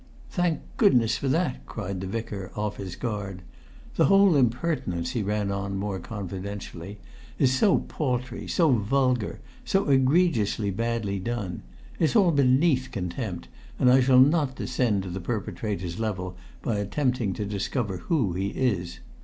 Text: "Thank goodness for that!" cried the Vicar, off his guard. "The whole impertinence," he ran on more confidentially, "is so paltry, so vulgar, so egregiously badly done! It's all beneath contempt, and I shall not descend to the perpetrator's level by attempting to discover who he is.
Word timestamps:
"Thank 0.31 0.61
goodness 0.77 1.15
for 1.19 1.27
that!" 1.27 1.63
cried 1.67 2.01
the 2.01 2.07
Vicar, 2.07 2.51
off 2.55 2.77
his 2.77 2.95
guard. 2.95 3.43
"The 3.97 4.05
whole 4.05 4.35
impertinence," 4.35 5.11
he 5.11 5.21
ran 5.21 5.51
on 5.51 5.77
more 5.77 5.99
confidentially, 5.99 6.97
"is 7.37 7.53
so 7.53 7.77
paltry, 7.87 8.47
so 8.47 8.71
vulgar, 8.71 9.41
so 9.63 9.87
egregiously 9.91 10.71
badly 10.71 11.19
done! 11.19 11.61
It's 11.99 12.15
all 12.15 12.31
beneath 12.31 12.89
contempt, 12.91 13.47
and 13.77 13.91
I 13.91 13.99
shall 13.99 14.19
not 14.21 14.55
descend 14.55 15.03
to 15.03 15.09
the 15.11 15.21
perpetrator's 15.21 15.99
level 15.99 16.35
by 16.63 16.79
attempting 16.79 17.33
to 17.33 17.45
discover 17.45 17.97
who 17.97 18.33
he 18.33 18.47
is. 18.47 19.01